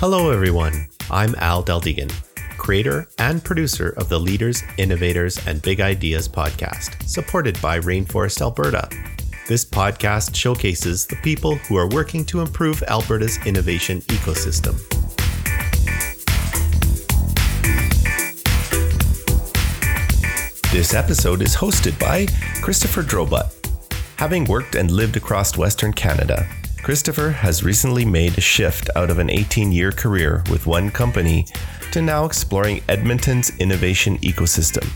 [0.00, 0.86] Hello, everyone.
[1.10, 2.12] I'm Al Deldegan,
[2.56, 8.88] creator and producer of the Leaders, Innovators, and Big Ideas podcast, supported by Rainforest Alberta.
[9.48, 14.78] This podcast showcases the people who are working to improve Alberta's innovation ecosystem.
[20.70, 22.28] This episode is hosted by
[22.62, 23.50] Christopher Drobut.
[24.14, 26.48] Having worked and lived across Western Canada,
[26.88, 31.44] Christopher has recently made a shift out of an 18 year career with one company
[31.92, 34.88] to now exploring Edmonton's innovation ecosystem.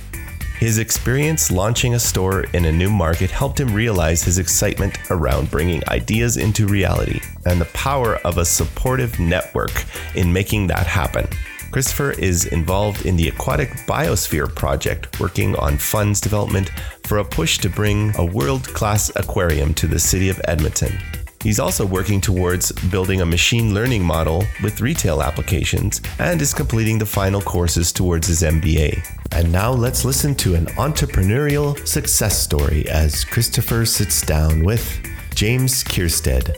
[0.58, 5.50] His experience launching a store in a new market helped him realize his excitement around
[5.50, 11.28] bringing ideas into reality and the power of a supportive network in making that happen.
[11.72, 16.70] Christopher is involved in the Aquatic Biosphere Project, working on funds development
[17.04, 20.98] for a push to bring a world class aquarium to the city of Edmonton.
[21.42, 26.98] He's also working towards building a machine learning model with retail applications and is completing
[26.98, 29.04] the final courses towards his MBA.
[29.32, 35.04] And now let's listen to an entrepreneurial success story as Christopher sits down with
[35.34, 36.54] James Kierstead.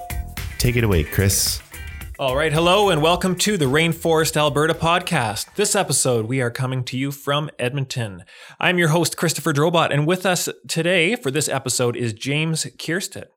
[0.59, 1.63] Take it away, Chris.
[2.19, 5.55] All right, hello and welcome to the Rainforest Alberta podcast.
[5.55, 8.25] This episode, we are coming to you from Edmonton.
[8.61, 13.29] I'm your host, Christopher Drobot, and with us today for this episode is James Kierstead.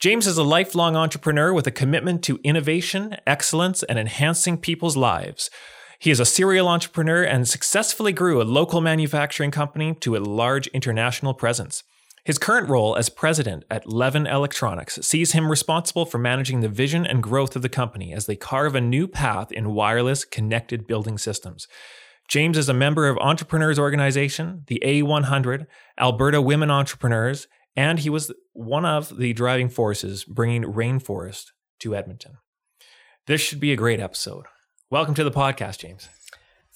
[0.00, 5.50] James is a lifelong entrepreneur with a commitment to innovation, excellence, and enhancing people's lives.
[5.98, 10.66] He is a serial entrepreneur and successfully grew a local manufacturing company to a large
[10.68, 11.84] international presence.
[12.24, 17.06] His current role as president at Levven Electronics sees him responsible for managing the vision
[17.06, 21.18] and growth of the company as they carve a new path in wireless connected building
[21.18, 21.68] systems.
[22.26, 25.66] James is a member of Entrepreneurs Organization, the A100,
[26.00, 27.46] Alberta Women Entrepreneurs,
[27.76, 31.46] and he was one of the driving forces bringing Rainforest
[31.80, 32.38] to Edmonton.
[33.26, 34.46] This should be a great episode.
[34.90, 36.08] Welcome to the podcast, James.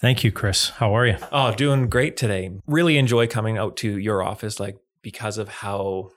[0.01, 0.71] Thank you, Chris.
[0.71, 1.17] How are you?
[1.33, 2.51] Oh, doing great today.
[2.67, 6.11] Really enjoy coming out to your office, like because of how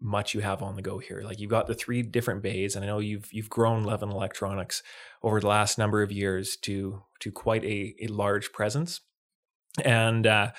[0.00, 1.22] much you have on the go here.
[1.22, 4.82] Like you've got the three different bays, and I know you've you've grown Levven Electronics
[5.22, 9.00] over the last number of years to to quite a, a large presence.
[9.84, 10.52] And uh,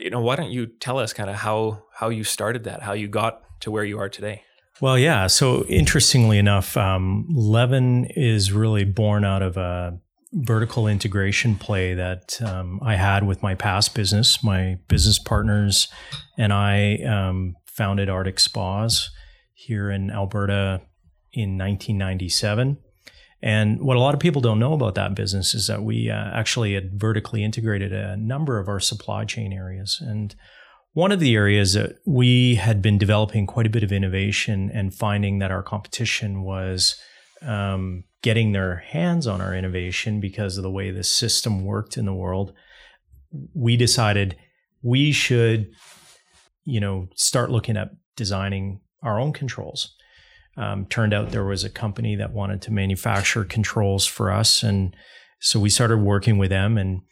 [0.00, 2.92] you know, why don't you tell us kind of how how you started that, how
[2.92, 4.42] you got to where you are today?
[4.80, 5.26] Well, yeah.
[5.26, 9.98] So interestingly enough, um, Levven is really born out of a
[10.32, 14.42] vertical integration play that um, I had with my past business.
[14.44, 15.88] My business partners
[16.36, 19.10] and I um, founded Arctic Spas
[19.54, 20.82] here in Alberta
[21.32, 22.78] in 1997.
[23.42, 26.30] And what a lot of people don't know about that business is that we uh,
[26.32, 29.98] actually had vertically integrated a number of our supply chain areas.
[30.00, 30.34] And
[30.94, 34.94] one of the areas that we had been developing quite a bit of innovation and
[34.94, 36.98] finding that our competition was
[37.42, 42.06] um, getting their hands on our innovation because of the way the system worked in
[42.06, 42.54] the world,
[43.54, 44.36] we decided
[44.82, 45.70] we should,
[46.64, 49.94] you know, start looking at designing our own controls.
[50.56, 54.96] Um, turned out there was a company that wanted to manufacture controls for us, and
[55.40, 56.78] so we started working with them.
[56.78, 57.02] And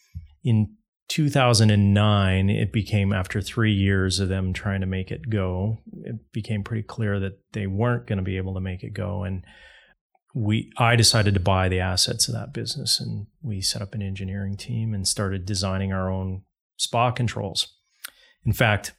[0.43, 0.75] in
[1.09, 6.65] 2009, it became after three years of them trying to make it go, it became
[6.65, 9.25] pretty clear that they weren't going to be able to make it go.
[9.25, 9.45] And
[10.35, 14.03] we, I decided to buy the assets of that business, and we set up an
[14.03, 16.43] engineering team and started designing our own
[16.77, 17.69] spa controls.
[18.45, 18.93] In fact,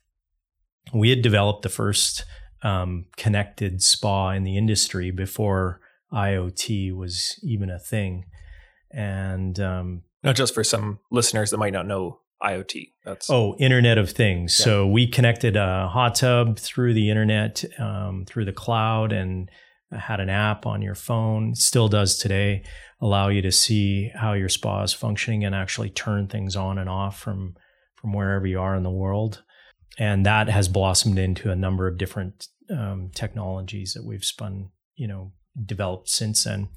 [0.93, 2.23] we had developed the first
[2.65, 5.79] um, connected spa in the industry before
[6.11, 8.25] IoT was even a thing.
[8.89, 12.91] And um, not just for some listeners that might not know IoT.
[13.05, 14.57] That's oh, Internet of Things.
[14.59, 14.65] Yeah.
[14.65, 19.49] So we connected a hot tub through the internet, um, through the cloud, and
[19.91, 21.53] had an app on your phone.
[21.53, 22.63] Still does today.
[22.99, 26.89] Allow you to see how your spa is functioning and actually turn things on and
[26.89, 27.55] off from
[27.95, 29.43] from wherever you are in the world.
[29.97, 35.07] And that has blossomed into a number of different um, technologies that we've spun, you
[35.07, 35.31] know,
[35.65, 36.69] developed since then.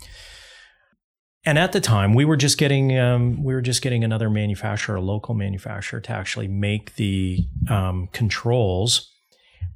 [1.45, 4.97] And at the time, we were just getting um, we were just getting another manufacturer,
[4.97, 9.11] a local manufacturer, to actually make the um, controls.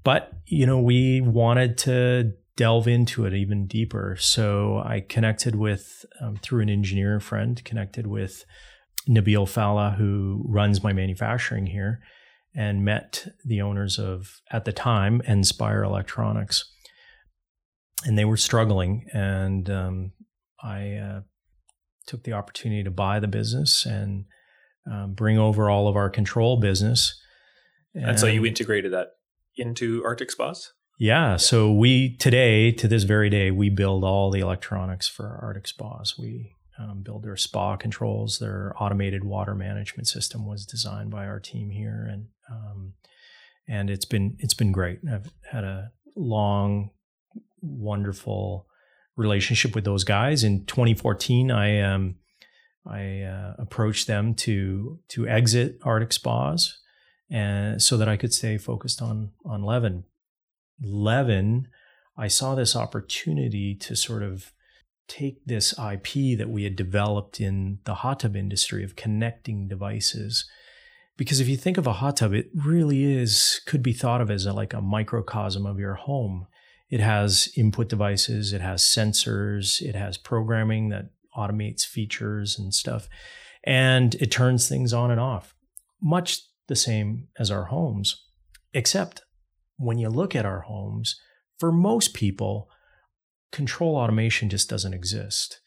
[0.05, 4.17] But you know, we wanted to delve into it even deeper.
[4.19, 8.45] So I connected with um, through an engineer friend, connected with
[9.09, 12.01] Nabil Falla, who runs my manufacturing here,
[12.55, 16.71] and met the owners of, at the time, Inspire Electronics.
[18.05, 19.07] And they were struggling.
[19.13, 20.13] And um,
[20.63, 21.21] I uh,
[22.07, 24.25] took the opportunity to buy the business and
[24.91, 27.19] um, bring over all of our control business.
[27.95, 29.13] And, and so you integrated that
[29.57, 30.73] into Arctic Spas?
[30.99, 31.37] Yeah, yeah.
[31.37, 36.19] So we, today, to this very day, we build all the electronics for Arctic Spas.
[36.19, 36.53] We
[36.83, 38.39] um, build their spa controls.
[38.39, 42.95] Their automated water management system was designed by our team here, and um,
[43.69, 45.01] and it's been it's been great.
[45.11, 46.91] I've had a long,
[47.61, 48.67] wonderful
[49.17, 50.45] relationship with those guys.
[50.45, 52.17] In 2014, I um,
[52.87, 56.79] I uh, approached them to to exit Arctic Spas,
[57.31, 60.05] and so that I could stay focused on on Levven.
[60.85, 61.67] Levven,
[62.17, 64.53] I saw this opportunity to sort of
[65.13, 70.49] take this IP that we had developed in the hot tub industry of connecting devices.
[71.19, 74.31] Because if you think of a hot tub, it really is could be thought of
[74.31, 76.47] as a, like a microcosm of your home.
[76.89, 83.09] It has input devices, it has sensors, it has programming that automates features and stuff,
[83.65, 85.55] and it turns things on and off,
[86.01, 88.25] much the same as our homes.
[88.73, 89.23] Except
[89.77, 91.21] when you look at our homes,
[91.59, 92.71] for most people,
[93.53, 95.61] control automation just doesn't exist.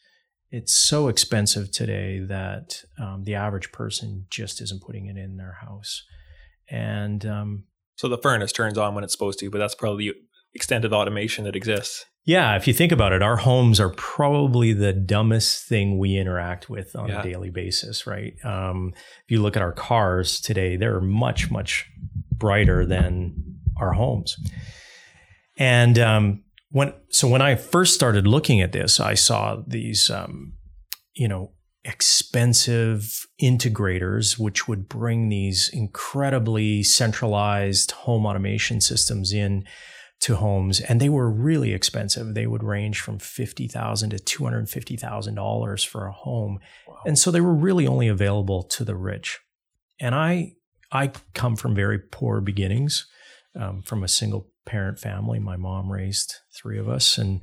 [0.50, 5.56] It's so expensive today that um, the average person just isn't putting it in their
[5.60, 6.04] house.
[6.68, 7.64] And um,
[7.96, 10.12] so the furnace turns on when it's supposed to, but that's probably
[10.54, 12.04] extended automation that exists.
[12.24, 16.68] Yeah, if you think about it, our homes are probably the dumbest thing we interact
[16.68, 17.20] with on yeah.
[17.20, 18.34] a daily basis, right?
[18.44, 21.88] Um, if you look at our cars today, they're much, much
[22.32, 24.36] brighter than our homes.
[25.56, 30.54] And um, when so when I first started looking at this, I saw these, um,
[31.14, 31.52] you know,
[31.84, 39.64] expensive integrators which would bring these incredibly centralized home automation systems in
[40.18, 42.34] to homes, and they were really expensive.
[42.34, 46.58] They would range from fifty thousand to two hundred fifty thousand dollars for a home,
[46.88, 46.96] wow.
[47.06, 49.38] and so they were really only available to the rich.
[50.00, 50.54] And I,
[50.90, 53.06] I come from very poor beginnings,
[53.58, 55.38] um, from a single parent family.
[55.38, 57.40] My mom raised three of us, and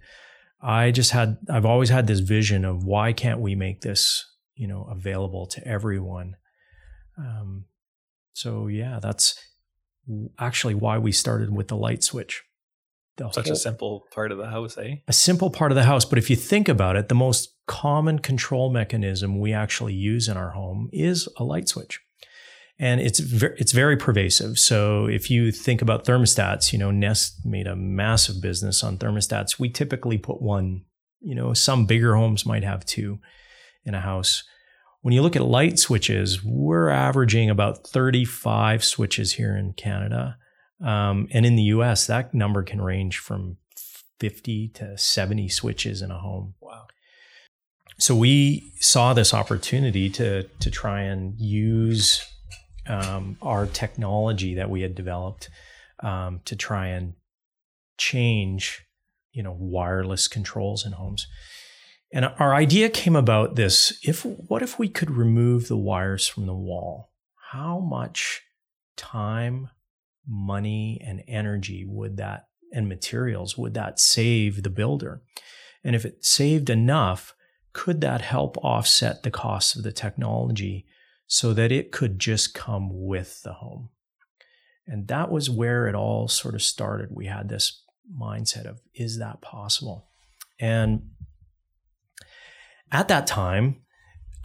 [0.62, 1.38] I just had.
[1.50, 4.26] I've always had this vision of why can't we make this,
[4.56, 6.36] you know, available to everyone.
[7.18, 7.66] Um,
[8.34, 9.40] so yeah, that's
[10.40, 12.44] actually why we started with the light switch
[13.18, 14.96] such whole, a simple part of the house, eh?
[15.08, 16.06] A simple part of the house.
[16.06, 20.38] But if you think about it, the most common control mechanism we actually use in
[20.38, 22.02] our home is a light switch.
[22.80, 24.58] And it's very, it's very pervasive.
[24.58, 29.60] So if you think about thermostats, you know, Nest made a massive business on thermostats.
[29.60, 30.84] We typically put one,
[31.22, 33.20] you know, some bigger homes might have two
[33.86, 34.44] in a house.
[35.02, 40.38] When you look at light switches, we're averaging about 35 switches here in Canada.
[40.84, 43.58] Um, and in the US, that number can range from
[44.20, 46.56] 50 to 70 switches in a home.
[46.60, 46.88] Wow.
[48.00, 52.26] So we saw this opportunity to, to try and use
[52.88, 55.50] um, our technology that we had developed
[56.02, 57.14] um, to try and
[57.98, 58.86] change,
[59.32, 61.28] you know, wireless controls in homes.
[62.12, 66.46] And our idea came about this if what if we could remove the wires from
[66.46, 67.12] the wall?
[67.52, 68.42] How much
[68.96, 69.70] time,
[70.28, 75.22] money and energy would that and materials would that save the builder?
[75.84, 77.36] And if it saved enough,
[77.74, 80.86] could that help offset the cost of the technology
[81.28, 83.90] so that it could just come with the home?
[84.86, 87.10] And that was where it all sort of started.
[87.12, 87.84] We had this
[88.20, 90.08] mindset of, is that possible?
[90.60, 91.10] And
[92.92, 93.82] at that time,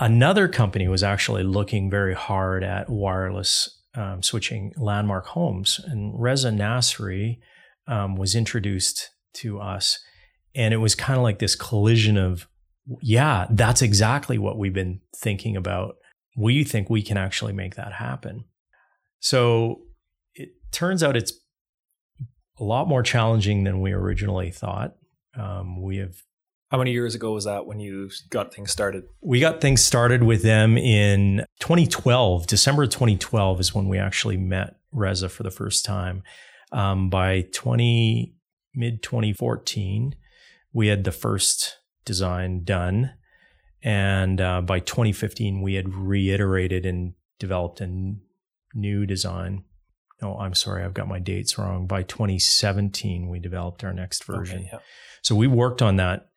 [0.01, 5.81] another company was actually looking very hard at wireless um, switching landmark homes.
[5.85, 7.41] And Reza Nasseri
[7.87, 9.99] um, was introduced to us.
[10.55, 12.49] And it was kind of like this collision of,
[13.03, 15.97] yeah, that's exactly what we've been thinking about.
[16.39, 18.45] We think we can actually make that happen.
[19.19, 19.81] So
[20.35, 21.33] it turns out it's
[22.61, 24.95] a lot more challenging than we originally thought.
[25.37, 26.15] Um, we have
[26.71, 29.05] how many years ago was that when you got things started?
[29.23, 32.47] We got things started with them in 2012.
[32.47, 36.23] December 2012 is when we actually met Reza for the first time.
[36.71, 38.35] Um, by 20
[38.75, 40.15] mid 2014,
[40.75, 43.15] we had the first design done,
[43.83, 48.21] and uh, by 2015, we had reiterated and developed a n-
[48.75, 49.65] new design.
[50.21, 51.87] No, I'm sorry, I've got my dates wrong.
[51.87, 54.61] By 2017, we developed our next version.
[54.61, 54.79] Okay, yeah.
[55.23, 56.29] So we worked on that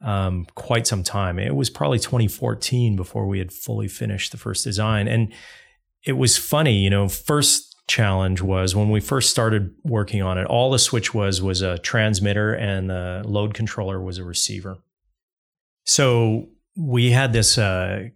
[0.00, 1.38] um, quite some time.
[1.38, 5.08] It was probably 2014 before we had fully finished the first design.
[5.08, 5.32] And
[6.04, 10.46] it was funny, you know, first challenge was when we first started working on it,
[10.46, 14.78] all the switch was was a transmitter and the load controller was a receiver.
[15.84, 18.08] So we had this uh,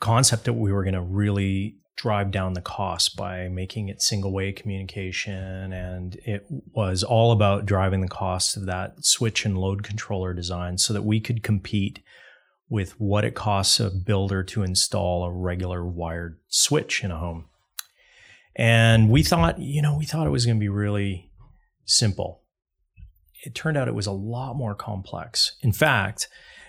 [0.00, 4.32] concept that we were going to really drive down the cost by making it single
[4.32, 5.72] way communication.
[5.72, 10.78] And it was all about driving the cost of that switch and load controller design
[10.78, 12.00] so that we could compete
[12.70, 17.46] with what it costs a builder to install a regular wired switch in a home.
[18.54, 21.30] And we thought, you know, we thought it was going to be really
[21.84, 22.42] simple.
[23.44, 25.56] It turned out it was a lot more complex.
[25.62, 26.28] In fact,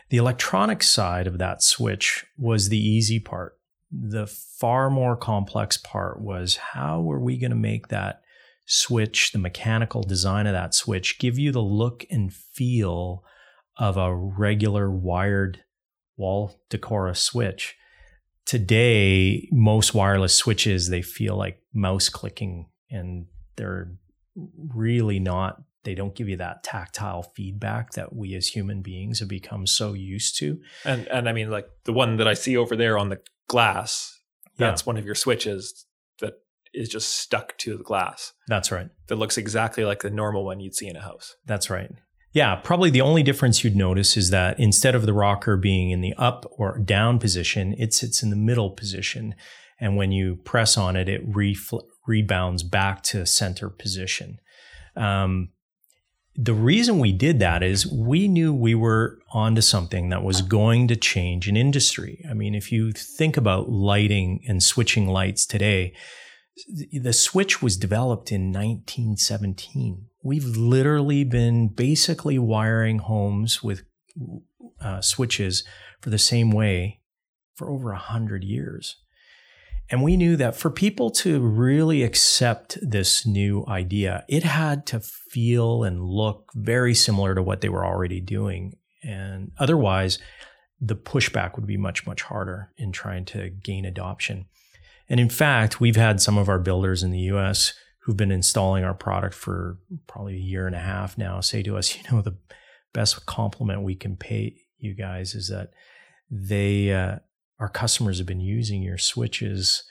[0.09, 3.57] the electronic side of that switch was the easy part.
[3.91, 8.21] The far more complex part was how were we going to make that
[8.65, 13.23] switch, the mechanical design of that switch, give you the look and feel
[13.77, 15.63] of a regular wired
[16.17, 17.75] wall Decora switch.
[18.45, 23.91] Today, most wireless switches they feel like mouse clicking and they're
[24.35, 29.29] really not they don't give you that tactile feedback that we as human beings have
[29.29, 30.59] become so used to.
[30.85, 34.19] And and I mean like the one that I see over there on the glass,
[34.57, 34.85] that's yeah.
[34.85, 35.85] one of your switches
[36.19, 36.33] that
[36.73, 38.33] is just stuck to the glass.
[38.47, 38.89] That's right.
[39.07, 41.35] That looks exactly like the normal one you'd see in a house.
[41.45, 41.91] That's right.
[42.31, 46.01] Yeah, probably the only difference you'd notice is that instead of the rocker being in
[46.01, 49.33] the up or down position, it sits in the middle position.
[49.79, 54.39] And when you press on it, it refl- rebounds back to center position.
[54.95, 55.49] Um,
[56.41, 60.87] the reason we did that is we knew we were onto something that was going
[60.87, 62.23] to change an industry.
[62.29, 65.93] I mean, if you think about lighting and switching lights today,
[66.93, 70.05] the switch was developed in 1917.
[70.23, 73.83] We've literally been basically wiring homes with
[74.79, 75.65] uh, switches
[75.99, 77.01] for the same way
[77.53, 78.95] for over a hundred years.
[79.91, 84.99] And we knew that for people to really accept this new idea, it had to
[84.99, 88.75] feel and look very similar to what they were already doing.
[89.03, 90.19] And otherwise,
[90.79, 94.45] the pushback would be much, much harder in trying to gain adoption.
[95.09, 98.83] And in fact, we've had some of our builders in the US who've been installing
[98.83, 102.21] our product for probably a year and a half now say to us, you know,
[102.21, 102.37] the
[102.93, 105.71] best compliment we can pay you guys is that
[106.29, 107.17] they, uh,
[107.59, 109.83] our customers have been using your switches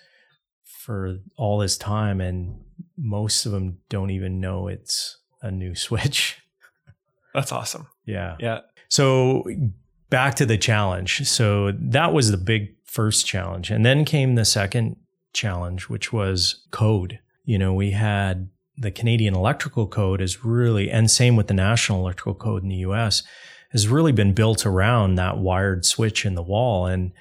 [0.64, 2.60] for all this time and
[2.96, 6.38] most of them don't even know it's a new switch.
[7.34, 7.86] That's awesome.
[8.06, 8.36] Yeah.
[8.40, 8.60] Yeah.
[8.88, 9.44] So
[10.10, 11.28] back to the challenge.
[11.28, 13.70] So that was the big first challenge.
[13.70, 14.96] And then came the second
[15.32, 17.18] challenge, which was code.
[17.44, 22.00] You know, we had the Canadian Electrical Code is really, and same with the National
[22.00, 23.22] Electrical Code in the US,
[23.70, 26.86] has really been built around that wired switch in the wall.
[26.86, 27.12] And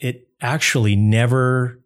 [0.00, 1.80] it actually never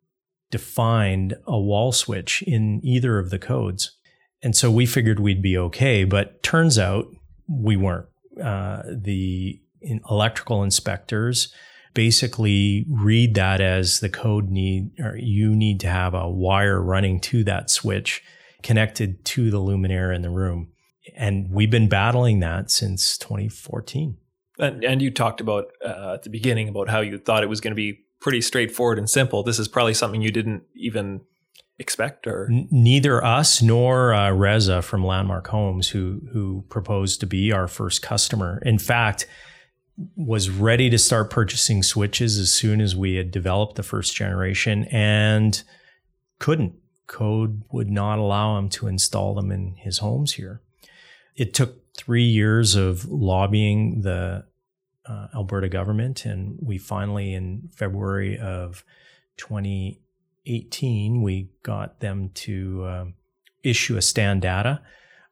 [0.50, 3.97] defined a wall switch in either of the codes.
[4.42, 7.06] And so we figured we'd be okay, but turns out
[7.49, 8.06] we weren't.
[8.42, 9.61] Uh, the
[10.09, 11.52] electrical inspectors
[11.94, 17.21] basically read that as the code need, or you need to have a wire running
[17.21, 18.23] to that switch
[18.62, 20.68] connected to the luminaire in the room.
[21.16, 24.16] And we've been battling that since 2014.
[24.58, 27.61] And, and you talked about uh, at the beginning about how you thought it was
[27.61, 29.42] going to be pretty straightforward and simple.
[29.42, 31.23] This is probably something you didn't even
[31.78, 37.52] expect, or neither us nor uh, Reza from Landmark Homes, who who proposed to be
[37.52, 38.62] our first customer.
[38.64, 39.26] In fact,
[40.16, 44.84] was ready to start purchasing switches as soon as we had developed the first generation,
[44.84, 45.62] and
[46.38, 46.75] couldn't.
[47.06, 50.62] Code would not allow him to install them in his homes here.
[51.37, 54.44] It took three years of lobbying the
[55.06, 58.84] uh, Alberta government, and we finally, in February of
[59.36, 63.14] 2018, we got them to um,
[63.62, 64.80] issue a STANDATA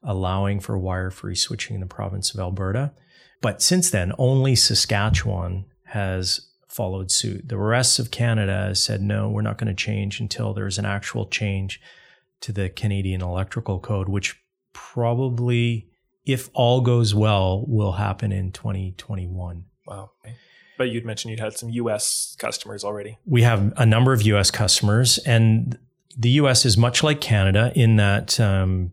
[0.02, 2.92] allowing for wire-free switching in the province of Alberta.
[3.40, 7.49] But since then, only Saskatchewan has followed suit.
[7.49, 10.87] The rest of Canada has said, no, we're not going to change until there's an
[10.87, 11.81] actual change
[12.40, 14.40] to the Canadian Electrical Code, which
[14.73, 15.88] probably
[16.25, 19.64] if all goes well, will happen in 2021.
[19.87, 20.11] Wow.
[20.79, 23.19] But you'd mentioned you'd had some US customers already.
[23.26, 25.79] We have a number of US customers, and
[26.17, 28.93] the US is much like Canada in that um,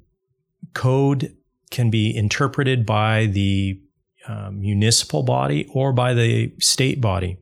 [0.74, 1.36] code
[1.72, 3.80] can be interpreted by the
[4.28, 7.38] uh, municipal body or by the state body.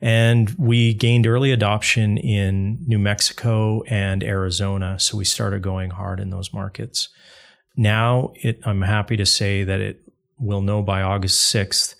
[0.00, 4.98] And we gained early adoption in New Mexico and Arizona.
[4.98, 7.08] So we started going hard in those markets.
[7.76, 10.02] Now it, I'm happy to say that it
[10.38, 11.94] will know by August 6th,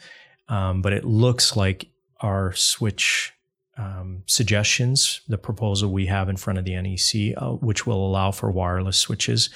[0.49, 1.89] um, but it looks like
[2.21, 3.33] our switch
[3.77, 8.31] um, suggestions, the proposal we have in front of the NEC, uh, which will allow
[8.31, 9.51] for wireless switches,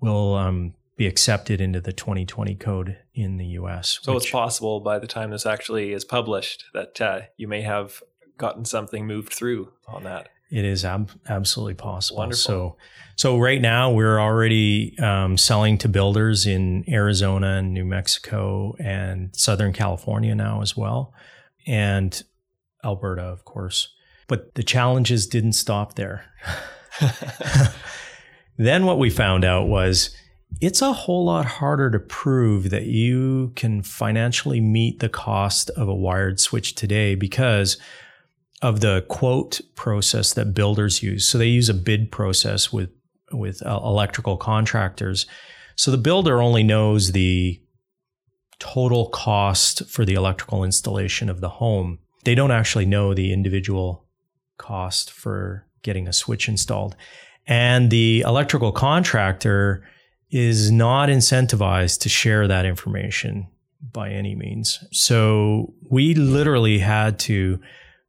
[0.00, 4.00] will um, be accepted into the 2020 code in the US.
[4.02, 7.62] So which, it's possible by the time this actually is published that uh, you may
[7.62, 8.02] have
[8.36, 10.28] gotten something moved through on that.
[10.52, 12.18] It is ab- absolutely possible.
[12.18, 12.38] Wonderful.
[12.42, 12.76] So,
[13.16, 19.34] so right now we're already um, selling to builders in Arizona and New Mexico and
[19.34, 21.14] Southern California now as well.
[21.66, 22.22] and
[22.84, 23.88] Alberta, of course.
[24.28, 26.24] But the challenges didn't stop there.
[28.56, 30.10] then what we found out was
[30.60, 35.88] it's a whole lot harder to prove that you can financially meet the cost of
[35.88, 37.78] a wired switch today because
[38.62, 41.28] of the quote process that builders use.
[41.28, 42.90] So they use a bid process with
[43.32, 45.26] with uh, electrical contractors.
[45.76, 47.60] So the builder only knows the
[48.58, 51.98] total cost for the electrical installation of the home.
[52.24, 54.06] They don't actually know the individual
[54.58, 56.94] cost for getting a switch installed.
[57.46, 59.82] And the electrical contractor
[60.30, 63.48] is not incentivized to share that information
[63.92, 64.78] by any means.
[64.92, 67.60] So we literally had to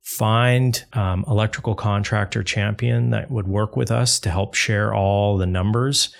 [0.04, 5.46] find um, electrical contractor champion that would work with us to help share all the
[5.48, 6.14] numbers,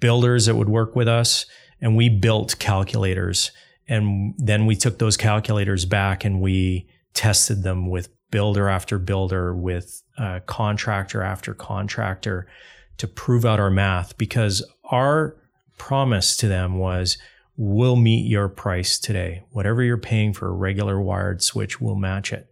[0.00, 1.44] builders that would work with us,
[1.80, 3.52] and we built calculators.
[3.86, 9.54] And then we took those calculators back and we tested them with builder after builder,
[9.54, 12.48] with uh, contractor after contractor
[12.96, 15.36] to prove out our math because our
[15.76, 17.18] promise to them was
[17.58, 19.42] we'll meet your price today.
[19.50, 22.48] Whatever you're paying for a regular wired switch, we'll match it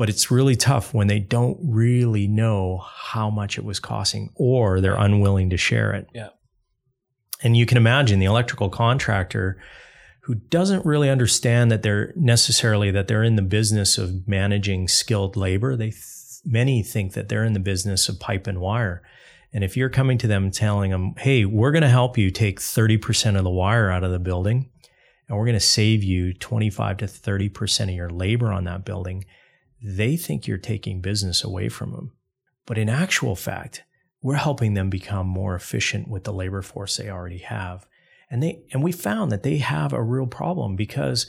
[0.00, 4.80] but it's really tough when they don't really know how much it was costing or
[4.80, 6.08] they're unwilling to share it.
[6.14, 6.30] Yeah.
[7.42, 9.60] And you can imagine the electrical contractor
[10.22, 15.36] who doesn't really understand that they're necessarily that they're in the business of managing skilled
[15.36, 15.76] labor.
[15.76, 16.02] They th-
[16.46, 19.02] many think that they're in the business of pipe and wire.
[19.52, 22.58] And if you're coming to them telling them, "Hey, we're going to help you take
[22.58, 24.70] 30% of the wire out of the building
[25.28, 29.26] and we're going to save you 25 to 30% of your labor on that building."
[29.82, 32.12] They think you're taking business away from them.
[32.66, 33.84] But in actual fact,
[34.22, 37.86] we're helping them become more efficient with the labor force they already have.
[38.30, 41.26] And they and we found that they have a real problem because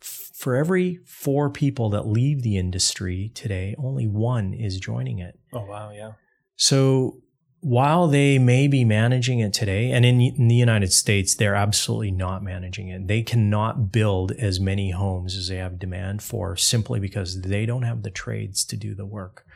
[0.00, 5.38] for every four people that leave the industry today, only one is joining it.
[5.52, 6.12] Oh wow, yeah.
[6.56, 7.20] So
[7.64, 12.10] while they may be managing it today, and in, in, the United States, they're absolutely
[12.10, 13.08] not managing it.
[13.08, 17.84] They cannot build as many homes as they have demand for simply because they don't
[17.84, 19.46] have the trades to do the work.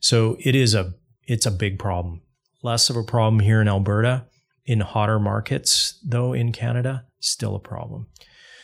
[0.00, 2.22] So it is a it's a big problem.
[2.64, 4.26] Less of a problem here in Alberta.
[4.64, 8.08] In hotter markets, though, in Canada, still a problem.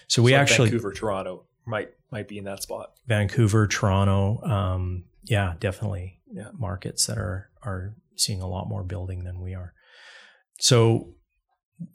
[0.09, 2.95] So we so actually Vancouver, Toronto might might be in that spot.
[3.07, 6.49] Vancouver, Toronto, um, yeah, definitely yeah.
[6.59, 9.73] markets that are are seeing a lot more building than we are.
[10.59, 11.15] So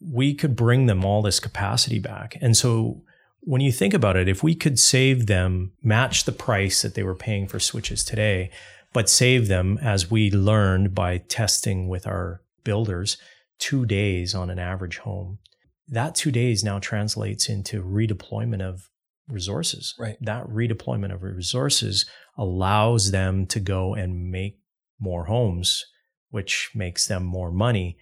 [0.01, 2.38] we could bring them all this capacity back.
[2.41, 3.03] And so
[3.41, 7.03] when you think about it, if we could save them, match the price that they
[7.03, 8.51] were paying for switches today,
[8.93, 13.17] but save them as we learned by testing with our builders,
[13.60, 15.39] two days on an average home,
[15.88, 18.89] that two days now translates into redeployment of
[19.30, 19.95] resources.
[19.97, 20.17] Right.
[20.21, 22.06] That redeployment of resources
[22.38, 24.60] allows them to go and make
[24.99, 25.86] more homes
[26.29, 27.97] which makes them more money,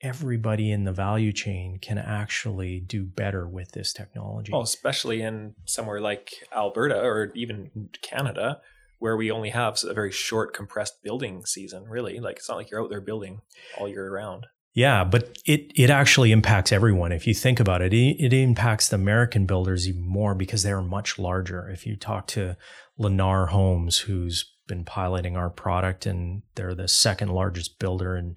[0.00, 4.52] everybody in the value chain can actually do better with this technology.
[4.52, 8.60] Well, especially in somewhere like Alberta or even Canada,
[8.98, 12.20] where we only have a very short compressed building season, really.
[12.20, 13.40] Like it's not like you're out there building
[13.78, 14.46] all year round.
[14.74, 17.12] Yeah, but it it actually impacts everyone.
[17.12, 20.82] If you think about it, it, it impacts the American builders even more because they're
[20.82, 21.68] much larger.
[21.68, 22.56] If you talk to
[22.98, 28.36] Lennar Homes, who's been piloting our product, and they're the second largest builder in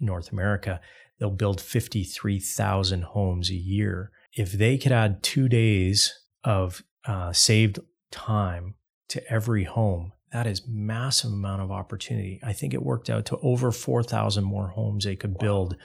[0.00, 0.80] North America.
[1.18, 4.10] They'll build 53,000 homes a year.
[4.32, 7.78] If they could add two days of uh, saved
[8.10, 8.74] time
[9.08, 12.40] to every home, that is massive amount of opportunity.
[12.42, 15.40] I think it worked out to over 4,000 more homes they could wow.
[15.40, 15.76] build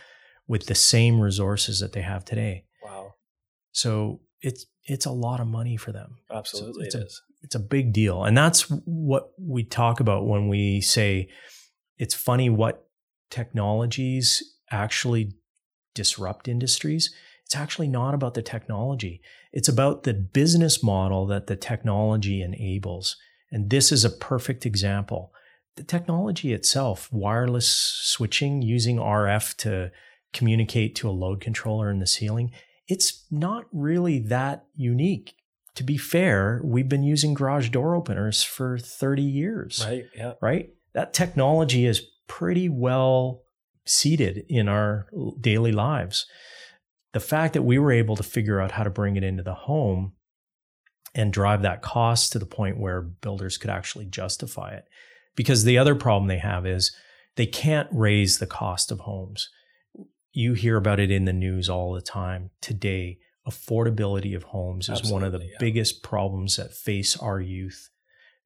[0.47, 2.65] with the same resources that they have today.
[2.83, 3.13] Wow.
[3.71, 6.17] So it's it's a lot of money for them.
[6.31, 8.23] Absolutely, it's, it a, is it's a big deal.
[8.23, 11.29] And that's what we talk about when we say
[11.97, 12.87] it's funny what
[13.29, 15.33] technologies actually
[15.93, 17.13] disrupt industries.
[17.45, 19.21] It's actually not about the technology.
[19.51, 23.17] It's about the business model that the technology enables.
[23.51, 25.33] And this is a perfect example.
[25.75, 29.91] The technology itself, wireless switching using RF to
[30.33, 32.51] communicate to a load controller in the ceiling,
[32.89, 35.35] it's not really that unique
[35.79, 39.81] to be fair, we've been using garage door openers for 30 years.
[39.85, 40.05] Right.
[40.13, 40.33] Yeah.
[40.41, 40.71] Right.
[40.93, 43.43] That technology is pretty well
[43.85, 45.07] seated in our
[45.39, 46.25] daily lives.
[47.13, 49.53] The fact that we were able to figure out how to bring it into the
[49.53, 50.15] home
[51.15, 54.83] and drive that cost to the point where builders could actually justify it.
[55.37, 56.93] Because the other problem they have is
[57.37, 59.47] they can't raise the cost of homes.
[60.31, 65.11] You hear about it in the news all the time today affordability of homes is
[65.11, 65.57] one of the yeah.
[65.59, 67.89] biggest problems that face our youth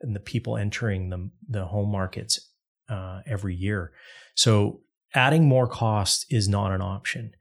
[0.02, 2.52] and the people entering the, the home markets
[2.90, 3.92] uh, every year.
[4.36, 4.82] So
[5.14, 7.34] adding more cost is not an option.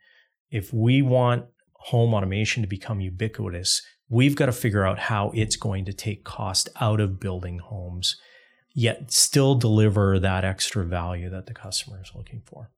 [0.51, 5.57] If we want home automation to become ubiquitous, we've got to figure out how it's
[5.57, 8.17] going to take cost out of building homes,
[8.75, 12.71] yet still deliver that extra value that the customer is looking for.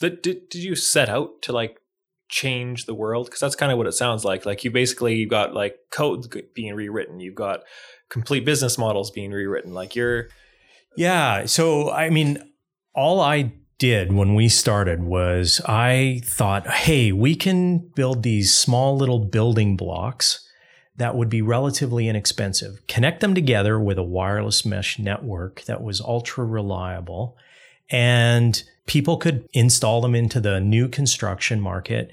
[0.00, 1.78] Did, did, did you set out to like
[2.28, 3.26] change the world?
[3.26, 4.46] Because that's kind of what it sounds like.
[4.46, 7.20] Like you basically you've got like code being rewritten.
[7.20, 7.60] You've got
[8.08, 9.74] complete business models being rewritten.
[9.74, 10.28] Like you're
[10.96, 11.46] Yeah.
[11.46, 12.38] So, I mean,
[12.94, 18.96] all I did when we started was I thought, hey, we can build these small
[18.96, 20.46] little building blocks
[20.96, 26.00] that would be relatively inexpensive, connect them together with a wireless mesh network that was
[26.02, 27.38] ultra reliable,
[27.90, 32.10] and people could install them into the new construction market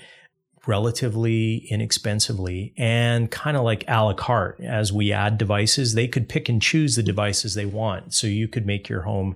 [0.68, 4.60] relatively inexpensively and kind of like a la carte.
[4.60, 8.14] As we add devices they could pick and choose the devices they want.
[8.14, 9.36] So you could make your home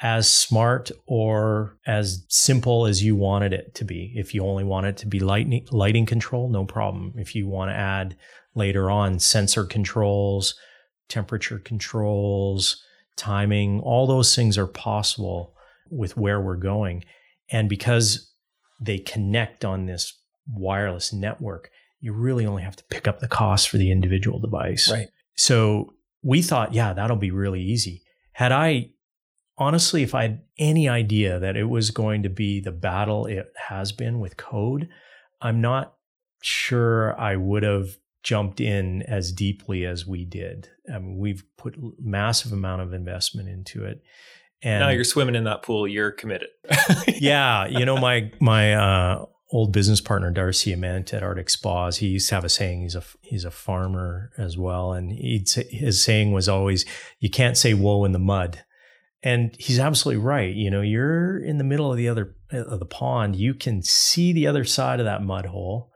[0.00, 4.12] as smart or as simple as you wanted it to be.
[4.14, 7.14] If you only want it to be lighting lighting control no problem.
[7.16, 8.16] If you want to add
[8.54, 10.54] later on sensor controls
[11.08, 12.82] temperature controls
[13.16, 15.55] timing all those things are possible
[15.90, 17.04] with where we're going
[17.50, 18.32] and because
[18.80, 20.18] they connect on this
[20.48, 21.70] wireless network,
[22.00, 24.90] you really only have to pick up the cost for the individual device.
[24.90, 25.08] Right.
[25.36, 28.02] So we thought, yeah, that'll be really easy.
[28.32, 28.90] Had I
[29.58, 33.46] honestly, if I had any idea that it was going to be the battle it
[33.68, 34.88] has been with code,
[35.40, 35.94] I'm not
[36.42, 40.68] sure I would have jumped in as deeply as we did.
[40.92, 44.02] I mean, we've put massive amount of investment into it.
[44.62, 45.86] And now you're swimming in that pool.
[45.86, 46.48] You're committed.
[47.08, 51.98] yeah, you know my my uh, old business partner Darcy Ament at Arctic Spas.
[51.98, 52.82] He used to have a saying.
[52.82, 56.84] He's a he's a farmer as well, and he'd say, his saying was always,
[57.20, 58.62] "You can't say whoa in the mud."
[59.22, 60.54] And he's absolutely right.
[60.54, 63.36] You know, you're in the middle of the other of the pond.
[63.36, 65.90] You can see the other side of that mud hole.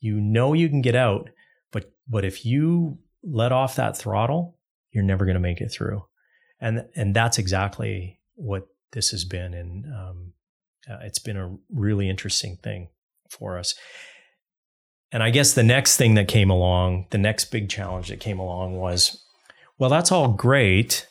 [0.00, 1.30] You know you can get out,
[1.72, 4.58] but but if you let off that throttle,
[4.92, 6.04] you're never going to make it through.
[6.60, 9.54] And and that's exactly what this has been.
[9.54, 10.32] And um,
[10.88, 12.88] uh, it's been a really interesting thing
[13.30, 13.74] for us.
[15.12, 18.38] And I guess the next thing that came along, the next big challenge that came
[18.38, 19.22] along was,
[19.78, 21.06] well, that's all great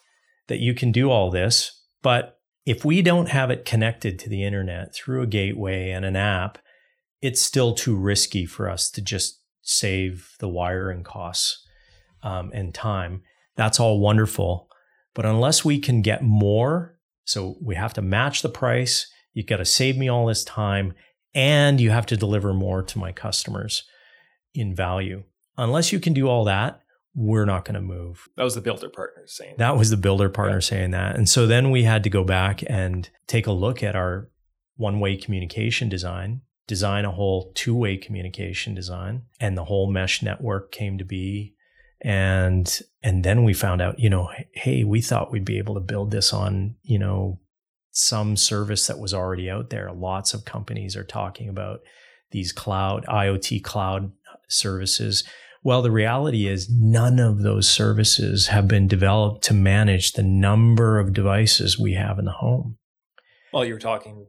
[0.48, 4.44] that you can do all this, but if we don't have it connected to the
[4.44, 6.58] internet through a gateway and an app,
[7.22, 11.66] it's still too risky for us to just save the wiring costs
[12.24, 13.22] um, and time.
[13.56, 14.68] That's all wonderful.
[15.16, 19.58] But unless we can get more, so we have to match the price, you've got
[19.58, 20.94] to save me all this time,
[21.34, 23.84] and you have to deliver more to my customers
[24.54, 25.24] in value.
[25.58, 26.82] Unless you can do all that,
[27.16, 28.28] we're not going to move.
[28.36, 31.16] That was the builder partners saying That was the builder partner saying that.
[31.16, 34.30] And so then we had to go back and take a look at our
[34.76, 40.22] one way communication design, design a whole two way communication design, and the whole mesh
[40.22, 41.55] network came to be.
[42.02, 45.82] And and then we found out, you know, hey, we thought we'd be able to
[45.82, 47.40] build this on, you know,
[47.92, 49.92] some service that was already out there.
[49.92, 51.80] Lots of companies are talking about
[52.32, 54.12] these cloud IoT cloud
[54.50, 55.24] services.
[55.64, 61.00] Well, the reality is none of those services have been developed to manage the number
[61.00, 62.78] of devices we have in the home.
[63.52, 64.28] Well, you're talking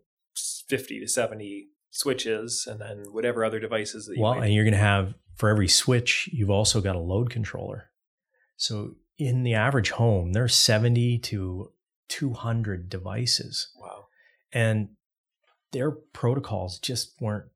[0.69, 4.73] 50 to 70 switches and then whatever other devices that you Well, and you're going
[4.73, 7.91] to have for every switch, you've also got a load controller.
[8.57, 11.73] So in the average home, there's 70 to
[12.09, 13.69] 200 devices.
[13.79, 14.07] wow.
[14.53, 14.89] and
[15.73, 17.47] their protocols just weren't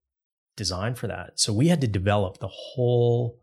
[0.56, 1.40] designed for that.
[1.40, 3.38] So we had to develop the whole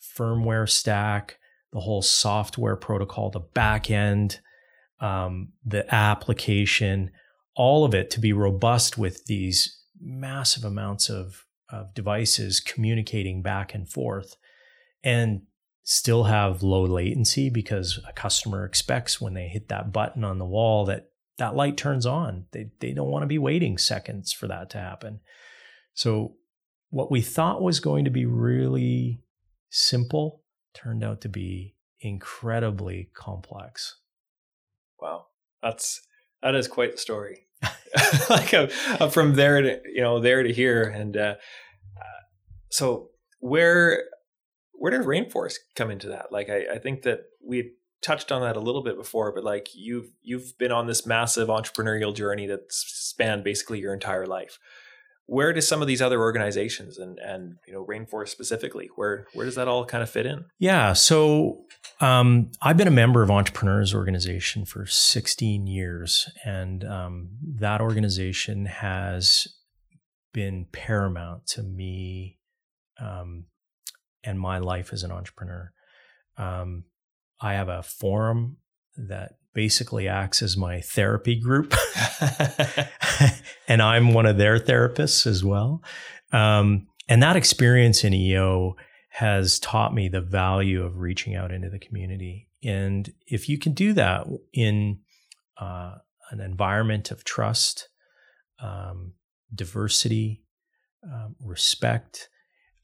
[0.00, 1.38] firmware stack,
[1.72, 4.40] the whole software protocol, the back end,
[5.00, 7.10] um, the application,
[7.54, 13.74] all of it to be robust with these massive amounts of, of devices communicating back
[13.74, 14.36] and forth
[15.02, 15.42] and
[15.82, 20.44] still have low latency because a customer expects when they hit that button on the
[20.44, 22.46] wall that that light turns on.
[22.52, 25.20] They they don't want to be waiting seconds for that to happen.
[25.94, 26.34] So
[26.90, 29.22] what we thought was going to be really
[29.70, 30.42] simple
[30.74, 33.96] turned out to be incredibly complex.
[35.00, 35.26] Wow.
[35.62, 36.02] That's
[36.42, 37.45] that is quite the story.
[38.30, 38.68] like uh,
[39.00, 40.82] uh, from there to you know there to here.
[40.82, 41.34] And uh,
[42.70, 44.04] so where
[44.72, 46.32] where did rainforest come into that?
[46.32, 49.68] Like I, I think that we touched on that a little bit before but like
[49.74, 54.58] you've you've been on this massive entrepreneurial journey that's spanned basically your entire life
[55.26, 59.44] where do some of these other organizations and and you know rainforest specifically where where
[59.44, 60.44] does that all kind of fit in?
[60.58, 61.64] Yeah so
[62.00, 68.66] um, i've been a member of entrepreneurs organization for 16 years and um, that organization
[68.66, 69.48] has
[70.32, 72.38] been paramount to me
[73.00, 73.46] um,
[74.22, 75.72] and my life as an entrepreneur.
[76.36, 76.84] Um,
[77.40, 78.58] i have a forum
[78.96, 81.74] that basically acts as my therapy group.
[83.68, 85.82] and I'm one of their therapists as well.
[86.32, 88.76] Um, and that experience in EO
[89.08, 92.48] has taught me the value of reaching out into the community.
[92.62, 94.98] And if you can do that in
[95.58, 95.94] uh,
[96.30, 97.88] an environment of trust,
[98.60, 99.14] um,
[99.54, 100.42] diversity,
[101.02, 102.28] um, respect,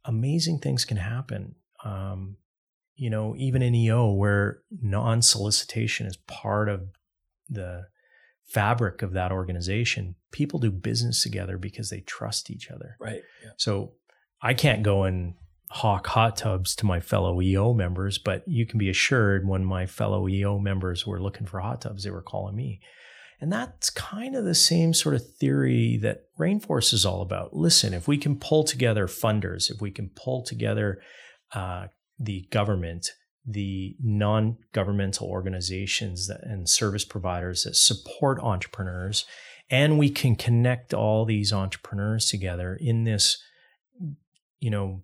[0.05, 1.57] amazing things can happen.
[1.85, 2.37] Um,
[3.03, 6.83] you know, even in EO where non solicitation is part of
[7.51, 7.87] the
[8.45, 12.97] fabric of that organization, people do business together because they trust each other.
[13.01, 13.23] Right.
[13.43, 13.51] Yeah.
[13.57, 13.95] So
[14.41, 15.35] I can't go and
[15.71, 19.85] hawk hot tubs to my fellow EO members, but you can be assured when my
[19.85, 22.81] fellow EO members were looking for hot tubs, they were calling me.
[23.41, 27.53] And that's kind of the same sort of theory that Rainforest is all about.
[27.53, 31.03] Listen, if we can pull together funders, if we can pull together
[31.53, 33.11] uh, the government,
[33.45, 39.25] the non governmental organizations that, and service providers that support entrepreneurs.
[39.71, 43.43] And we can connect all these entrepreneurs together in this,
[44.61, 45.03] you know,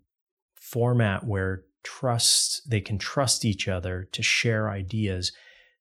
[0.55, 5.33] format where trust, they can trust each other to share ideas.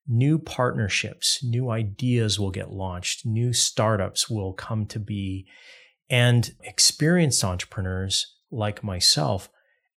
[0.07, 5.45] New partnerships, new ideas will get launched, new startups will come to be.
[6.09, 9.49] And experienced entrepreneurs like myself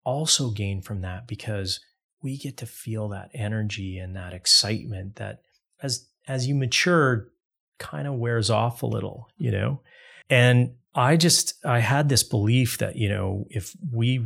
[0.09, 1.79] also gain from that because
[2.21, 5.41] we get to feel that energy and that excitement that
[5.81, 7.29] as as you mature
[7.77, 9.61] kind of wears off a little, you mm-hmm.
[9.61, 9.81] know.
[10.29, 14.25] And I just I had this belief that, you know, if we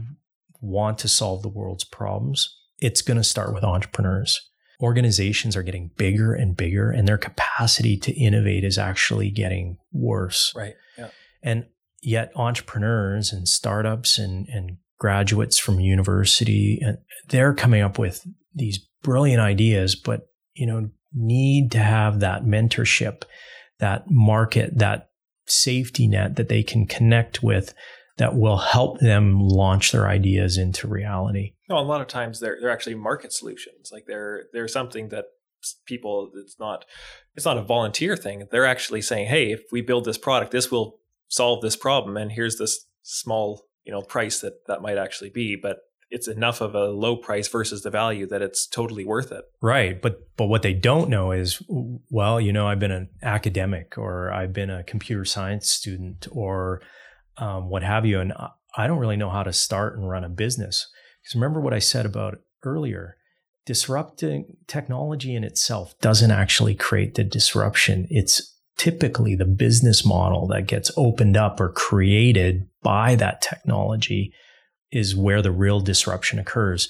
[0.61, 4.49] want to solve the world's problems, it's going to start with entrepreneurs.
[4.81, 10.53] Organizations are getting bigger and bigger and their capacity to innovate is actually getting worse.
[10.55, 10.75] Right.
[10.97, 11.09] Yeah.
[11.41, 11.65] And
[12.01, 18.79] yet entrepreneurs and startups and and graduates from university and they're coming up with these
[19.01, 23.23] brilliant ideas but you know need to have that mentorship
[23.79, 25.09] that market that
[25.45, 27.73] safety net that they can connect with
[28.17, 31.51] that will help them launch their ideas into reality.
[31.67, 33.89] No, a lot of times they're they're actually market solutions.
[33.91, 35.25] Like they're they're something that
[35.85, 36.85] people it's not
[37.35, 38.47] it's not a volunteer thing.
[38.51, 42.31] They're actually saying, "Hey, if we build this product, this will solve this problem and
[42.31, 46.75] here's this small you know price that that might actually be but it's enough of
[46.75, 49.45] a low price versus the value that it's totally worth it.
[49.61, 51.61] Right but but what they don't know is
[52.09, 56.81] well you know i've been an academic or i've been a computer science student or
[57.37, 58.33] um, what have you and
[58.77, 60.87] i don't really know how to start and run a business.
[61.21, 63.17] Because remember what i said about earlier
[63.65, 68.07] disrupting technology in itself doesn't actually create the disruption.
[68.09, 74.33] It's typically the business model that gets opened up or created by that technology
[74.91, 76.89] is where the real disruption occurs.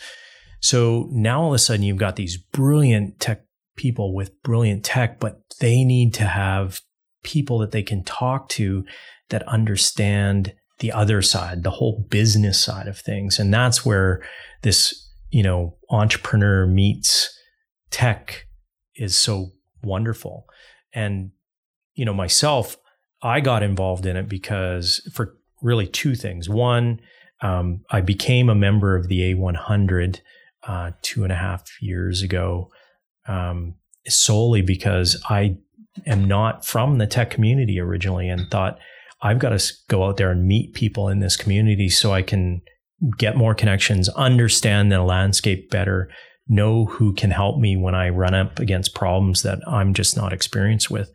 [0.60, 3.44] So now all of a sudden you've got these brilliant tech
[3.76, 6.82] people with brilliant tech, but they need to have
[7.24, 8.86] people that they can talk to
[9.30, 13.40] that understand the other side, the whole business side of things.
[13.40, 14.22] And that's where
[14.62, 17.30] this, you know, entrepreneur meets
[17.90, 18.46] tech
[18.96, 19.52] is so
[19.84, 20.46] wonderful.
[20.94, 21.32] And
[21.96, 22.78] you know, myself,
[23.22, 26.50] I got involved in it because for really two things.
[26.50, 27.00] One,
[27.42, 30.20] um, I became a member of the A100
[30.68, 32.72] uh, two and a half years ago,
[33.28, 33.76] um,
[34.08, 35.58] solely because I
[36.06, 38.80] am not from the tech community originally and thought
[39.22, 42.62] I've got to go out there and meet people in this community so I can
[43.18, 46.10] get more connections, understand the landscape better,
[46.48, 50.34] know who can help me when I run up against problems that I'm just not
[50.34, 51.12] experienced with.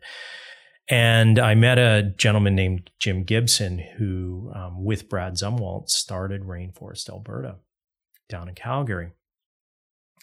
[0.89, 7.09] And I met a gentleman named Jim Gibson who, um, with Brad Zumwalt, started Rainforest
[7.09, 7.57] Alberta
[8.27, 9.11] down in Calgary.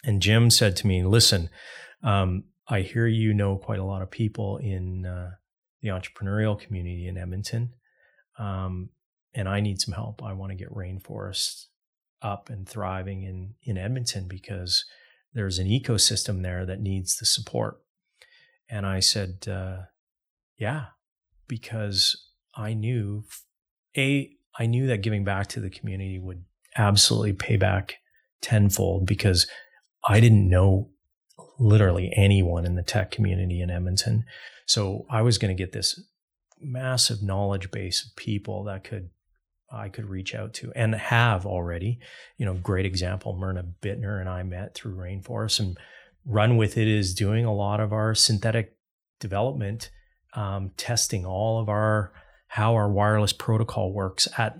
[0.03, 1.49] And Jim said to me, Listen,
[2.03, 5.31] um, I hear you know quite a lot of people in uh,
[5.81, 7.73] the entrepreneurial community in Edmonton.
[8.37, 8.89] Um,
[9.33, 10.21] and I need some help.
[10.21, 11.67] I want to get Rainforest
[12.21, 14.83] up and thriving in, in Edmonton because
[15.33, 17.77] there's an ecosystem there that needs the support.
[18.69, 19.83] And I said, uh,
[20.57, 20.85] yeah,
[21.47, 23.23] because I knew
[23.97, 26.43] a I knew that giving back to the community would
[26.75, 27.95] absolutely pay back
[28.41, 29.47] tenfold because
[30.07, 30.89] I didn't know
[31.59, 34.25] literally anyone in the tech community in Edmonton.
[34.65, 35.99] So I was going to get this
[36.59, 39.09] massive knowledge base of people that could
[39.71, 41.99] I could reach out to and have already.
[42.37, 45.77] You know, great example, Myrna Bittner and I met through Rainforest and
[46.25, 48.77] Run With It is doing a lot of our synthetic
[49.19, 49.89] development,
[50.33, 52.11] um, testing all of our
[52.47, 54.57] how our wireless protocol works at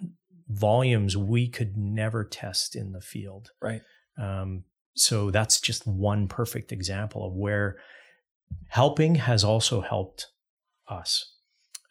[0.50, 3.52] volumes we could never test in the field.
[3.62, 3.82] Right.
[4.22, 7.78] Um, so that's just one perfect example of where
[8.70, 10.28] helping has also helped
[10.90, 11.34] us.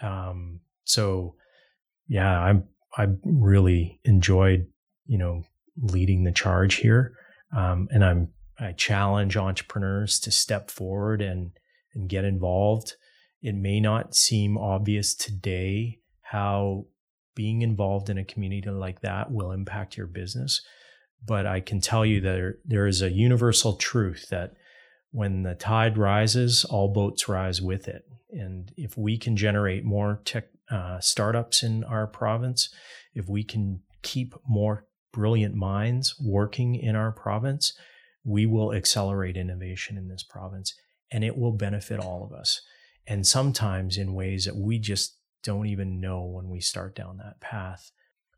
[0.01, 1.35] Um, so
[2.09, 2.65] yeah, I'm
[2.97, 4.67] I really enjoyed
[5.07, 5.45] you know
[5.77, 7.13] leading the charge here,
[7.57, 11.53] um, and I'm I challenge entrepreneurs to step forward and
[11.95, 12.95] and get involved.
[13.43, 16.87] It may not seem obvious today how
[17.35, 20.63] being involved in a community like that will impact your business,
[21.25, 24.55] but I can tell you that there, is a universal truth that
[25.11, 28.05] when the tide rises, all boats rise with it.
[28.31, 32.71] And if we can generate more tech uh, startups in our province,
[33.15, 37.73] if we can keep more brilliant minds working in our province,
[38.25, 40.75] we will accelerate innovation in this province
[41.13, 42.61] and it will benefit all of us.
[43.07, 45.17] And sometimes in ways that we just
[45.47, 47.93] don't even know when we start down that path.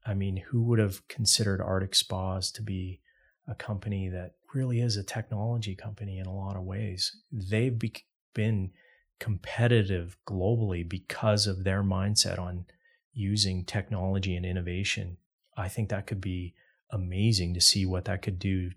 [0.05, 3.01] I mean, who would have considered Arctic Spas to be
[3.49, 7.17] a company that really is a technology company in a lot of ways.
[7.33, 8.05] They've be-
[8.35, 8.73] been
[9.19, 12.67] competitive globally because of their mindset on
[13.15, 15.17] using technology and innovation.
[15.57, 16.55] I think that could be
[16.91, 18.73] amazing to see what that could do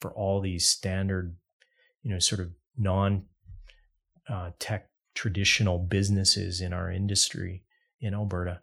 [0.00, 1.36] for all these standard,
[2.02, 3.26] you know, sort of non
[4.28, 7.64] uh, tech traditional businesses in our industry
[8.00, 8.60] in Alberta.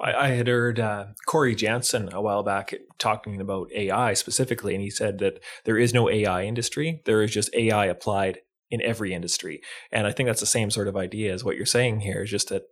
[0.00, 4.82] I, I had heard uh, Cory Janssen a while back talking about AI specifically, and
[4.82, 7.02] he said that there is no AI industry.
[7.04, 9.62] There is just AI applied in every industry.
[9.92, 12.30] And I think that's the same sort of idea as what you're saying here is
[12.30, 12.64] just that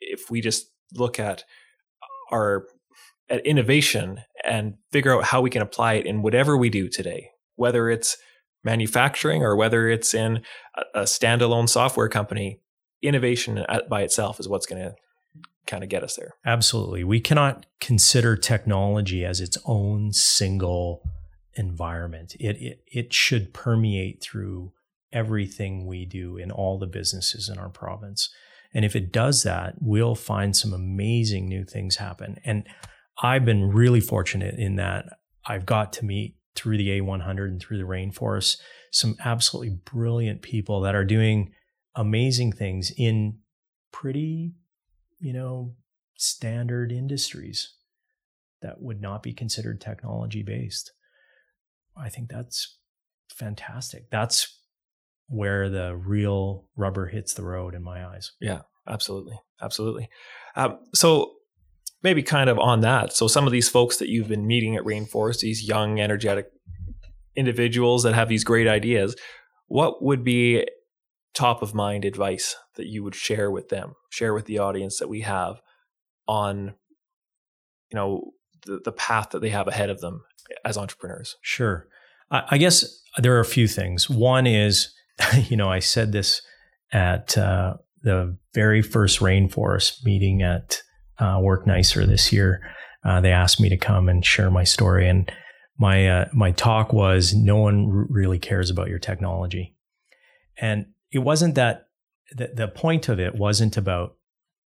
[0.00, 1.44] if we just look at
[2.32, 2.66] our
[3.28, 7.30] at innovation and figure out how we can apply it in whatever we do today,
[7.56, 8.16] whether it's
[8.66, 10.42] manufacturing or whether it's in
[10.94, 12.60] a, standalone software company,
[13.00, 14.94] innovation by itself is what's going to
[15.66, 16.34] kind of get us there.
[16.44, 17.02] Absolutely.
[17.02, 21.02] We cannot consider technology as its own single
[21.54, 22.34] environment.
[22.38, 24.72] It, it, it should permeate through
[25.12, 28.28] everything we do in all the businesses in our province.
[28.74, 32.36] And if it does that, we'll find some amazing new things happen.
[32.44, 32.68] And
[33.22, 35.06] I've been really fortunate in that
[35.46, 38.58] I've got to meet through the A100 and through the rainforest
[38.90, 41.52] some absolutely brilliant people that are doing
[41.94, 43.38] amazing things in
[43.92, 44.54] pretty
[45.18, 45.74] you know,
[46.16, 47.74] standard industries
[48.62, 50.92] that would not be considered technology based.
[51.96, 52.78] I think that's
[53.30, 54.10] fantastic.
[54.10, 54.60] That's
[55.28, 58.32] where the real rubber hits the road in my eyes.
[58.40, 59.38] Yeah, absolutely.
[59.60, 60.08] Absolutely.
[60.54, 61.32] Um, so,
[62.02, 63.12] maybe kind of on that.
[63.12, 66.46] So, some of these folks that you've been meeting at Rainforest, these young, energetic
[67.34, 69.16] individuals that have these great ideas,
[69.66, 70.66] what would be
[71.34, 75.08] top of mind advice that you would share with them, share with the audience that
[75.08, 75.60] we have
[76.26, 76.74] on,
[77.90, 78.32] you know,
[78.64, 80.22] the, the path that they have ahead of them
[80.64, 81.36] as entrepreneurs?
[81.42, 81.86] Sure.
[82.30, 84.08] I, I guess there are a few things.
[84.08, 84.94] One is,
[85.48, 86.40] you know, I said this
[86.92, 90.80] at uh, the very first rainforest meeting at
[91.18, 92.60] uh, Work Nicer this year.
[93.04, 95.30] Uh, they asked me to come and share my story, and
[95.78, 99.76] my uh, my talk was, "No one r- really cares about your technology,"
[100.58, 101.88] and it wasn't that
[102.32, 104.16] the, the point of it wasn't about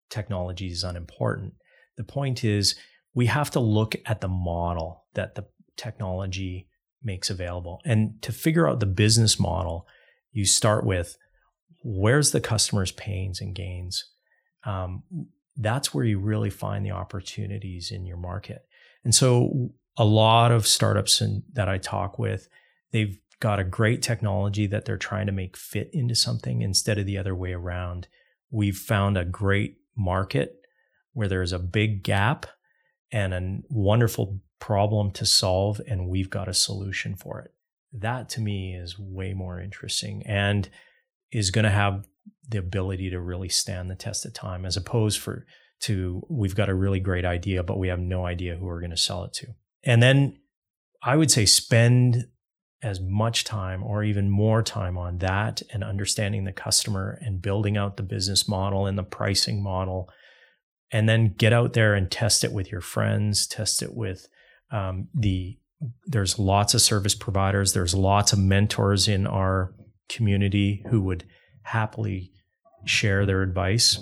[0.10, 1.54] technology is unimportant.
[1.98, 2.76] The point is
[3.14, 6.68] we have to look at the model that the technology
[7.04, 7.80] makes available.
[7.86, 9.88] And to figure out the business model,
[10.32, 11.18] you start with
[11.84, 14.04] where's the customer's pains and gains.
[14.66, 15.04] Um,
[15.60, 18.66] that's where you really find the opportunities in your market.
[19.04, 22.48] And so a lot of startups in, that I talk with,
[22.92, 27.06] they've got a great technology that they're trying to make fit into something instead of
[27.06, 28.08] the other way around.
[28.50, 30.56] We've found a great market
[31.14, 32.46] where there's a big gap
[33.12, 37.54] and a wonderful problem to solve, and we've got a solution for it.
[37.92, 40.70] That to me is way more interesting and
[41.32, 42.08] is going to have
[42.48, 45.46] the ability to really stand the test of time as opposed for
[45.82, 48.90] to we've got a really great idea but we have no idea who we're going
[48.92, 49.48] to sell it to.
[49.84, 50.40] And then
[51.02, 52.28] I would say spend
[52.82, 57.78] as much time or even more time on that and understanding the customer and building
[57.78, 60.10] out the business model and the pricing model
[60.92, 64.28] and then get out there and test it with your friends test it with
[64.72, 65.58] um, the
[66.06, 69.74] there's lots of service providers there's lots of mentors in our
[70.08, 71.26] community who would
[71.64, 72.32] happily
[72.86, 74.00] share their advice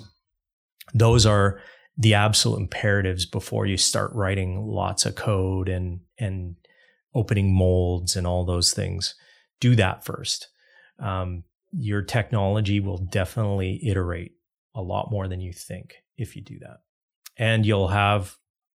[0.93, 1.59] those are
[1.97, 6.55] the absolute imperatives before you start writing lots of code and and
[7.15, 9.15] opening molds and all those things.
[9.59, 10.49] Do that first.
[10.99, 14.33] Um, your technology will definitely iterate
[14.75, 16.77] a lot more than you think if you do that,
[17.37, 18.35] and you'll have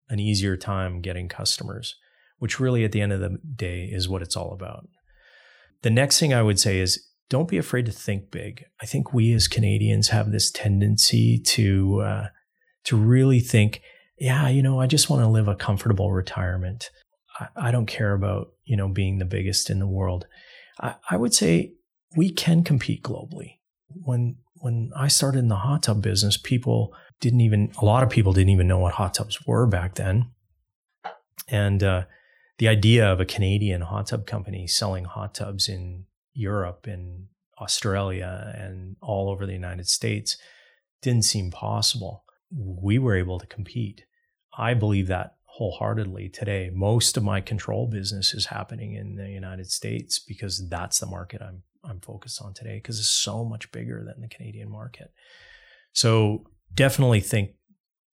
[0.09, 1.95] an easier time getting customers,
[2.39, 4.88] which really at the end of the day is what it's all about.
[5.84, 8.65] The next thing I would say is don't be afraid to think big.
[8.82, 12.27] I think we as Canadians have this tendency to uh,
[12.84, 13.82] to really think,
[14.19, 16.89] yeah, you know, I just want to live a comfortable retirement.
[17.39, 20.27] I, I don't care about you know being the biggest in the world.
[20.82, 21.71] I, I would say
[22.17, 23.59] we can compete globally.
[23.88, 28.09] When when I started in the hot tub business, people didn't even a lot of
[28.09, 30.32] people didn't even know what hot tubs were back then,
[31.47, 32.03] and uh,
[32.57, 37.27] the idea of a Canadian hot tub company selling hot tubs in Europe and
[37.59, 40.38] Australia and all over the United States
[41.01, 42.23] didn't seem possible.
[42.51, 44.05] We were able to compete.
[44.57, 46.71] I believe that wholeheartedly today.
[46.73, 51.41] Most of my control business is happening in the United States because that's the market
[51.41, 55.11] I'm I'm focused on today because it's so much bigger than the Canadian market.
[55.93, 57.51] So definitely think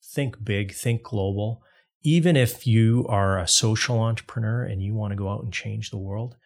[0.02, 1.62] think big, think global.
[2.02, 5.90] Even if you are a social entrepreneur and you want to go out and change
[5.90, 6.36] the world,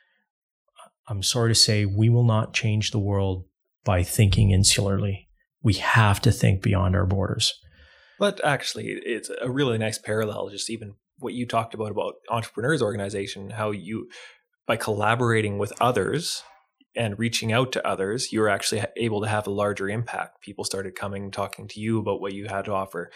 [1.13, 3.45] I'm sorry to say we will not change the world
[3.85, 5.29] by thinking insularly.
[5.63, 7.53] We have to think beyond our borders.
[8.19, 10.49] But actually, it's a really nice parallel.
[10.49, 14.09] Just even what you talked about about entrepreneurs organization, how you
[14.67, 16.43] by collaborating with others
[16.97, 20.41] and reaching out to others, you were actually able to have a larger impact.
[20.41, 23.11] People started coming, talking to you about what you had to offer.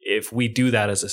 [0.00, 1.10] If we do that as a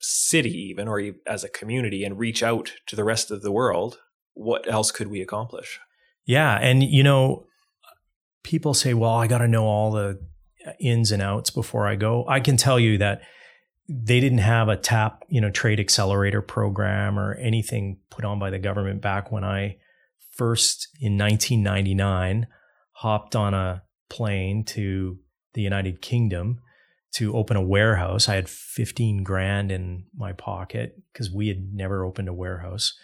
[0.00, 4.00] city, even or as a community, and reach out to the rest of the world,
[4.34, 5.80] what else could we accomplish?
[6.24, 7.46] Yeah, and you know,
[8.42, 10.20] people say, "Well, I got to know all the
[10.66, 13.22] uh, ins and outs before I go." I can tell you that
[13.88, 18.50] they didn't have a tap, you know, trade accelerator program or anything put on by
[18.50, 19.76] the government back when I
[20.30, 22.46] first in 1999
[22.92, 25.18] hopped on a plane to
[25.54, 26.60] the United Kingdom
[27.14, 28.28] to open a warehouse.
[28.28, 32.96] I had 15 grand in my pocket because we had never opened a warehouse.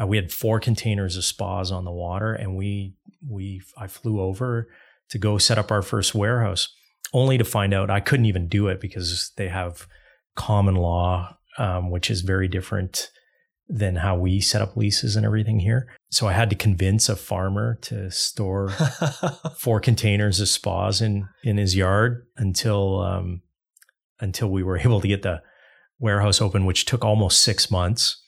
[0.00, 2.94] Uh, we had four containers of spas on the water, and we
[3.28, 4.68] we I flew over
[5.10, 6.68] to go set up our first warehouse,
[7.12, 9.86] only to find out I couldn't even do it because they have
[10.34, 13.10] common law, um, which is very different
[13.68, 15.88] than how we set up leases and everything here.
[16.10, 18.68] So I had to convince a farmer to store
[19.58, 23.42] four containers of spas in in his yard until um,
[24.20, 25.42] until we were able to get the
[25.98, 28.20] warehouse open, which took almost six months.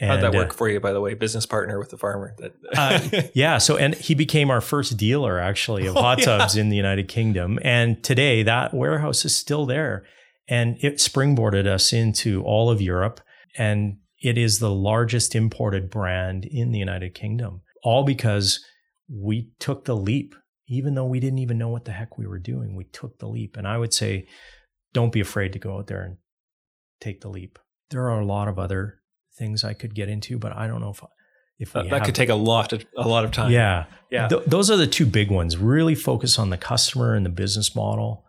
[0.00, 1.14] And, How'd that work uh, for you, by the way?
[1.14, 2.34] Business partner with the farmer.
[2.38, 3.58] That uh, yeah.
[3.58, 6.62] So, and he became our first dealer actually of oh, hot tubs yeah.
[6.62, 7.58] in the United Kingdom.
[7.62, 10.04] And today, that warehouse is still there,
[10.48, 13.20] and it springboarded us into all of Europe.
[13.56, 18.64] And it is the largest imported brand in the United Kingdom, all because
[19.08, 20.34] we took the leap,
[20.68, 22.76] even though we didn't even know what the heck we were doing.
[22.76, 23.56] We took the leap.
[23.56, 24.28] And I would say,
[24.92, 26.16] don't be afraid to go out there and
[27.00, 27.58] take the leap.
[27.90, 29.00] There are a lot of other
[29.38, 31.02] things I could get into, but I don't know if
[31.58, 33.50] if that, that could take a lot of, a lot of time.
[33.50, 34.28] Yeah, yeah.
[34.28, 35.56] Th- those are the two big ones.
[35.56, 38.24] Really focus on the customer and the business model,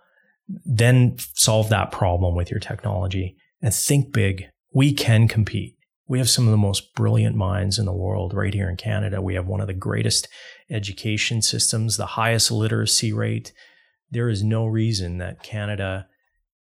[0.66, 4.46] then solve that problem with your technology and think big.
[4.74, 5.76] We can compete.
[6.08, 9.22] We have some of the most brilliant minds in the world right here in Canada.
[9.22, 10.28] We have one of the greatest
[10.72, 13.54] education systems, the highest literacy rate.
[14.10, 16.08] There is no reason that Canada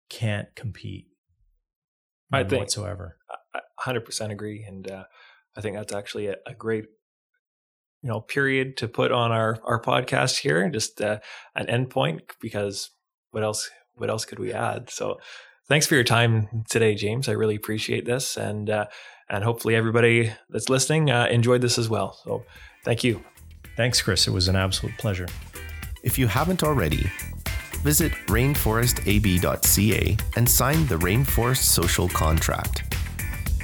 [0.10, 1.06] can't compete.
[2.34, 3.15] I think whatsoever.
[3.56, 5.04] I 100% agree, and uh,
[5.56, 6.86] I think that's actually a, a, great,
[8.02, 11.20] you know, period to put on our our podcast here, just uh,
[11.56, 12.22] an endpoint.
[12.42, 12.92] Because
[13.32, 13.70] what else?
[13.96, 14.90] What else could we add?
[14.90, 15.20] So,
[15.68, 17.30] thanks for your time today, James.
[17.30, 18.86] I really appreciate this, and uh,
[19.30, 22.18] and hopefully everybody that's listening uh, enjoyed this as well.
[22.24, 22.46] So
[22.84, 23.24] thank you.
[23.76, 24.28] Thanks, Chris.
[24.28, 25.28] It was an absolute pleasure.
[26.04, 27.12] If you haven't already,
[27.84, 32.85] visit rainforestab.ca and sign the Rainforest Social Contract.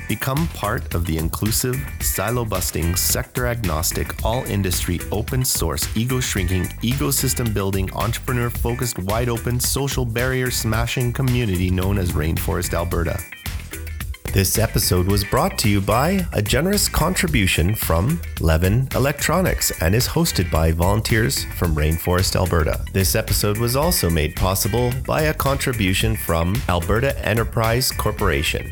[0.08, 6.66] Become part of the inclusive, silo busting, sector agnostic, all industry, open source, ego shrinking,
[6.84, 13.20] ecosystem building, entrepreneur focused, wide open, social barrier smashing community known as Rainforest Alberta.
[14.34, 20.08] This episode was brought to you by a generous contribution from Levven Electronics and is
[20.08, 22.80] hosted by volunteers from Rainforest, Alberta.
[22.94, 28.72] This episode was also made possible by a contribution from Alberta Enterprise Corporation.